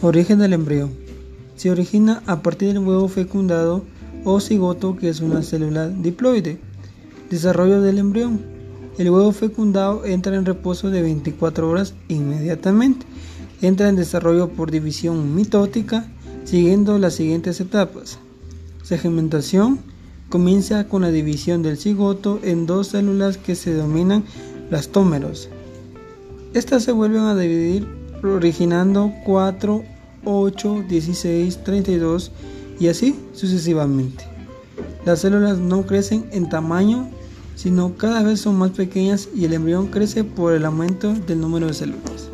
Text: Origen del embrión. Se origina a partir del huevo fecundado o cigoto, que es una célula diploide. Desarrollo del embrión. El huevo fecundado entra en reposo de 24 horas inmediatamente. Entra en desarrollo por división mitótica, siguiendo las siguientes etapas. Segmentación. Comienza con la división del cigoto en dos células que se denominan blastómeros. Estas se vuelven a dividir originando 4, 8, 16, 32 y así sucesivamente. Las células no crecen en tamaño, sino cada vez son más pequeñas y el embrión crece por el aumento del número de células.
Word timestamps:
Origen 0.00 0.38
del 0.38 0.52
embrión. 0.52 0.92
Se 1.56 1.72
origina 1.72 2.22
a 2.26 2.40
partir 2.40 2.68
del 2.68 2.78
huevo 2.78 3.08
fecundado 3.08 3.82
o 4.24 4.38
cigoto, 4.38 4.96
que 4.96 5.08
es 5.08 5.20
una 5.20 5.42
célula 5.42 5.88
diploide. 5.88 6.60
Desarrollo 7.30 7.82
del 7.82 7.98
embrión. 7.98 8.40
El 8.96 9.10
huevo 9.10 9.32
fecundado 9.32 10.04
entra 10.04 10.36
en 10.36 10.44
reposo 10.46 10.90
de 10.90 11.02
24 11.02 11.68
horas 11.68 11.94
inmediatamente. 12.06 13.06
Entra 13.60 13.88
en 13.88 13.96
desarrollo 13.96 14.50
por 14.50 14.70
división 14.70 15.34
mitótica, 15.34 16.08
siguiendo 16.44 16.96
las 17.00 17.14
siguientes 17.14 17.60
etapas. 17.60 18.20
Segmentación. 18.84 19.80
Comienza 20.28 20.86
con 20.86 21.02
la 21.02 21.10
división 21.10 21.64
del 21.64 21.76
cigoto 21.76 22.38
en 22.44 22.66
dos 22.66 22.88
células 22.88 23.36
que 23.36 23.56
se 23.56 23.74
denominan 23.74 24.22
blastómeros. 24.70 25.48
Estas 26.54 26.84
se 26.84 26.92
vuelven 26.92 27.22
a 27.22 27.34
dividir 27.34 27.97
originando 28.22 29.12
4, 29.24 29.84
8, 30.24 30.84
16, 30.88 31.64
32 31.64 32.32
y 32.80 32.88
así 32.88 33.18
sucesivamente. 33.32 34.24
Las 35.04 35.20
células 35.20 35.58
no 35.58 35.86
crecen 35.86 36.26
en 36.32 36.48
tamaño, 36.48 37.08
sino 37.54 37.96
cada 37.96 38.22
vez 38.22 38.40
son 38.40 38.56
más 38.56 38.70
pequeñas 38.70 39.28
y 39.34 39.44
el 39.44 39.54
embrión 39.54 39.88
crece 39.88 40.24
por 40.24 40.52
el 40.52 40.64
aumento 40.64 41.12
del 41.12 41.40
número 41.40 41.66
de 41.66 41.74
células. 41.74 42.30